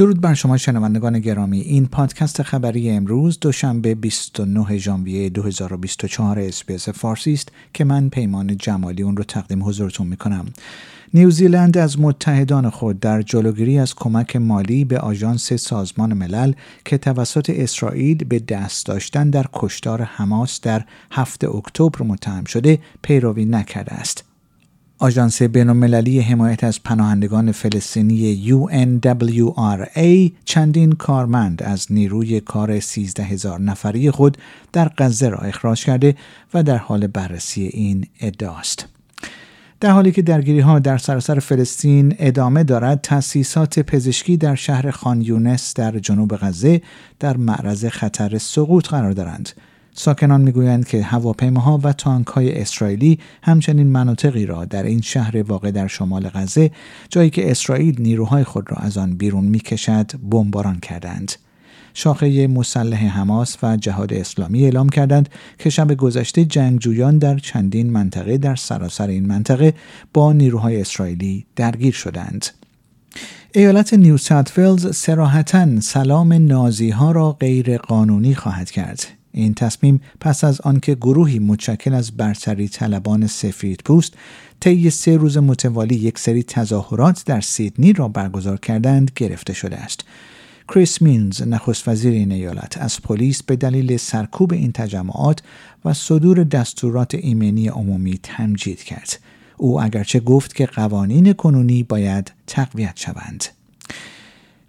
[0.00, 7.32] درود بر شما شنوندگان گرامی این پادکست خبری امروز دوشنبه 29 ژانویه 2024 SBS فارسی
[7.32, 10.46] است که من پیمان جمالی اون رو تقدیم حضورتون می کنم
[11.14, 16.52] نیوزیلند از متحدان خود در جلوگیری از کمک مالی به آژانس سازمان ملل
[16.84, 23.44] که توسط اسرائیل به دست داشتن در کشتار حماس در هفت اکتبر متهم شده پیروی
[23.44, 24.29] نکرده است.
[25.02, 34.10] آژانس بینالمللی حمایت از پناهندگان فلسطینی UNWRA چندین کارمند از نیروی کار 13 هزار نفری
[34.10, 34.38] خود
[34.72, 36.16] در غزه را اخراج کرده
[36.54, 38.86] و در حال بررسی این ادعاست.
[39.80, 45.22] در حالی که درگیری ها در سراسر فلسطین ادامه دارد تأسیسات پزشکی در شهر خان
[45.22, 46.82] یونس در جنوب غزه
[47.20, 49.48] در معرض خطر سقوط قرار دارند
[50.00, 55.70] ساکنان می‌گویند که هواپیماها و تانک های اسرائیلی همچنین مناطقی را در این شهر واقع
[55.70, 56.70] در شمال غزه
[57.08, 61.32] جایی که اسرائیل نیروهای خود را از آن بیرون می‌کشد بمباران کردند
[61.94, 65.28] شاخه مسلح حماس و جهاد اسلامی اعلام کردند
[65.58, 69.74] که شب گذشته جنگجویان در چندین منطقه در سراسر این منطقه
[70.14, 72.46] با نیروهای اسرائیلی درگیر شدند.
[73.54, 79.19] ایالت نیو ساوت سراحتا سلام نازی ها را غیر قانونی خواهد کرد.
[79.32, 84.14] این تصمیم پس از آنکه گروهی متشکل از برتری طلبان سفید پوست
[84.60, 90.04] طی سه روز متوالی یک سری تظاهرات در سیدنی را برگزار کردند گرفته شده است.
[90.68, 95.42] کریس مینز نخست وزیر این ایالت از پلیس به دلیل سرکوب این تجمعات
[95.84, 99.18] و صدور دستورات ایمنی عمومی تمجید کرد.
[99.56, 103.44] او اگرچه گفت که قوانین کنونی باید تقویت شوند.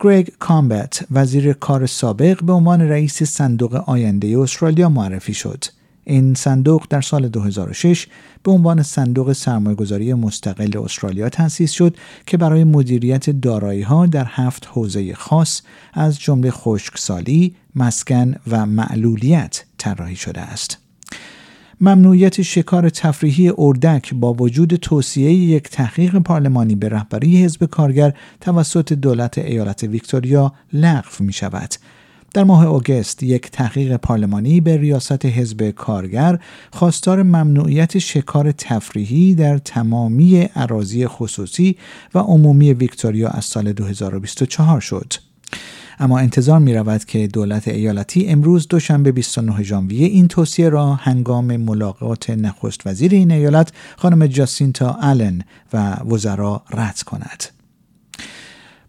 [0.00, 5.64] گریگ کامبت وزیر کار سابق به عنوان رئیس صندوق آینده استرالیا معرفی شد.
[6.04, 8.06] این صندوق در سال 2006
[8.42, 11.96] به عنوان صندوق سرمایهگذاری مستقل استرالیا تأسیس شد
[12.26, 15.62] که برای مدیریت دارایی ها در هفت حوزه خاص
[15.92, 20.85] از جمله خشکسالی، مسکن و معلولیت طراحی شده است.
[21.80, 28.92] ممنوعیت شکار تفریحی اردک با وجود توصیه یک تحقیق پارلمانی به رهبری حزب کارگر توسط
[28.92, 31.74] دولت ایالت ویکتوریا لغو می شود.
[32.34, 36.38] در ماه اوگست یک تحقیق پارلمانی به ریاست حزب کارگر
[36.72, 41.76] خواستار ممنوعیت شکار تفریحی در تمامی اراضی خصوصی
[42.14, 45.25] و عمومی ویکتوریا از سال 2024 شد.
[45.98, 51.56] اما انتظار می رود که دولت ایالتی امروز دوشنبه 29 ژانویه این توصیه را هنگام
[51.56, 55.42] ملاقات نخست وزیر این ایالت خانم جاسینتا آلن
[55.72, 57.44] و وزرا رد کند.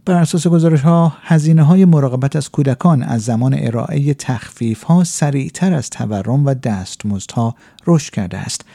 [0.06, 5.74] بر اساس گزارش ها هزینه های مراقبت از کودکان از زمان ارائه تخفیف ها سریعتر
[5.74, 7.56] از تورم و دستمزدها
[7.88, 8.66] رشد کرده است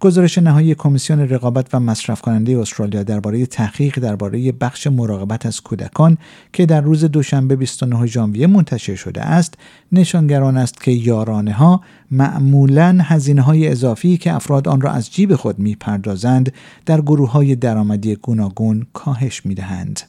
[0.00, 6.18] گزارش نهایی کمیسیون رقابت و مصرف کننده استرالیا درباره تحقیق درباره بخش مراقبت از کودکان
[6.52, 9.54] که در روز دوشنبه 29 ژانویه منتشر شده است
[9.92, 11.80] نشانگران است که یارانه ها
[12.10, 16.52] معمولا هزینه های اضافی که افراد آن را از جیب خود می‌پردازند
[16.86, 20.00] در گروه های درآمدی گوناگون کاهش می‌دهند.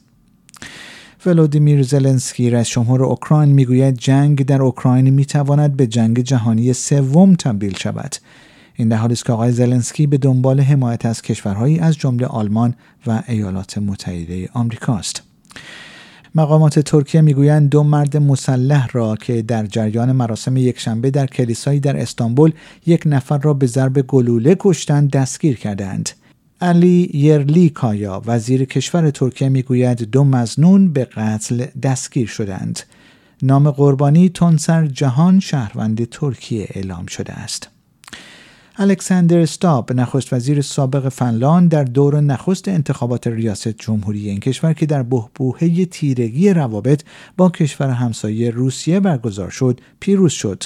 [1.26, 7.76] ولودیمیر زلنسکی رئیس جمهور اوکراین می‌گوید جنگ در اوکراین می‌تواند به جنگ جهانی سوم تبدیل
[7.78, 8.16] شود
[8.74, 12.74] این در حالی است که آقای زلنسکی به دنبال حمایت از کشورهایی از جمله آلمان
[13.06, 15.22] و ایالات متحده آمریکاست.
[16.34, 21.96] مقامات ترکیه می‌گویند دو مرد مسلح را که در جریان مراسم یکشنبه در کلیسایی در
[21.96, 22.52] استانبول
[22.86, 26.10] یک نفر را به ضرب گلوله کشتند دستگیر کردند.
[26.60, 32.80] علی یرلی کایا وزیر کشور ترکیه می‌گوید دو مزنون به قتل دستگیر شدند.
[33.42, 37.71] نام قربانی تونسر جهان شهروند ترکیه اعلام شده است.
[38.82, 44.86] الکساندر استاب نخست وزیر سابق فنلاند در دور نخست انتخابات ریاست جمهوری این کشور که
[44.86, 47.02] در بهبوهه تیرگی روابط
[47.36, 50.64] با کشور همسایه روسیه برگزار شد پیروز شد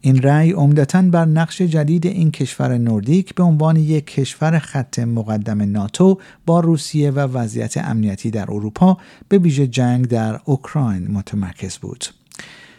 [0.00, 5.62] این رأی عمدتا بر نقش جدید این کشور نوردیک به عنوان یک کشور خط مقدم
[5.62, 12.04] ناتو با روسیه و وضعیت امنیتی در اروپا به ویژه جنگ در اوکراین متمرکز بود.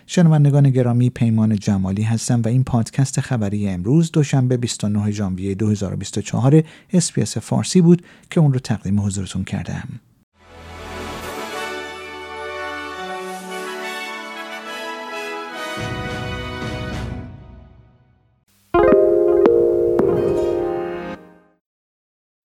[0.07, 6.63] شنوندگان گرامی پیمان جمالی هستم و این پادکست خبری امروز دوشنبه 29 ژانویه 2024
[6.93, 9.87] SBS فارسی بود که اون رو تقدیم حضورتون کردم.